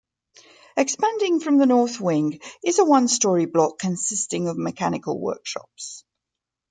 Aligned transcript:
Expanding 0.75 1.39
from 1.41 1.59
the 1.59 1.67
North 1.67 1.99
Wing 2.01 2.39
is 2.65 2.79
a 2.79 2.83
one-story 2.85 3.45
block 3.45 3.77
consisting 3.77 4.47
of 4.47 4.57
mechanical 4.57 5.19
workshops. 5.19 6.03